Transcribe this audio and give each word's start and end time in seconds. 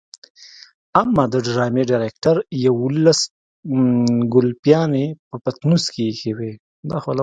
اما 1.01 1.23
د 1.33 1.35
ډرامې 1.45 1.83
ډايرکټر 1.89 2.35
يوولس 2.65 3.19
ګلپيانې 4.33 5.05
په 5.29 5.35
پټنوس 5.43 5.83
کې 5.93 6.01
ايښې 6.09 6.31
وي. 6.37 6.51